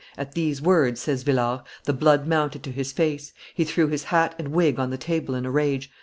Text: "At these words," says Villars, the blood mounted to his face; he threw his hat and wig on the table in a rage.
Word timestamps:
"At 0.17 0.31
these 0.31 0.63
words," 0.63 0.99
says 0.99 1.21
Villars, 1.21 1.61
the 1.83 1.93
blood 1.93 2.25
mounted 2.25 2.63
to 2.63 2.71
his 2.71 2.91
face; 2.91 3.33
he 3.53 3.63
threw 3.63 3.85
his 3.85 4.05
hat 4.05 4.33
and 4.39 4.47
wig 4.47 4.79
on 4.79 4.89
the 4.89 4.97
table 4.97 5.35
in 5.35 5.45
a 5.45 5.51
rage. 5.51 5.91